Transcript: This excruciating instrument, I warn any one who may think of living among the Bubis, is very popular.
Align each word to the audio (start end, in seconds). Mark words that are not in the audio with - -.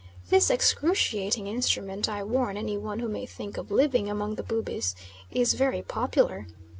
This 0.31 0.49
excruciating 0.49 1.45
instrument, 1.45 2.09
I 2.09 2.23
warn 2.23 2.57
any 2.57 2.75
one 2.75 2.97
who 2.97 3.07
may 3.07 3.27
think 3.27 3.55
of 3.57 3.69
living 3.69 4.09
among 4.09 4.33
the 4.33 4.41
Bubis, 4.41 4.95
is 5.29 5.53
very 5.53 5.83
popular. 5.83 6.47